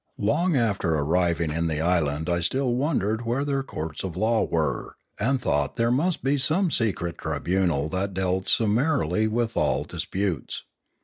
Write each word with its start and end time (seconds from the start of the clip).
Long 0.17 0.57
after 0.57 0.95
arriving 0.95 1.51
in 1.51 1.67
the 1.67 1.79
island 1.79 2.27
I 2.27 2.39
still 2.39 2.73
wondered 2.73 3.23
where 3.23 3.45
their 3.45 3.61
courts 3.61 4.03
of 4.03 4.17
law 4.17 4.43
were; 4.43 4.95
and 5.19 5.39
thought 5.39 5.75
there 5.75 5.91
must 5.91 6.23
be 6.23 6.39
some 6.39 6.71
secret 6.71 7.19
tribunal 7.19 7.87
that 7.89 8.15
dealt 8.15 8.47
summarily 8.47 9.27
with 9.27 9.55
all 9.55 9.83
dis 9.83 10.05
putes. 10.05 10.63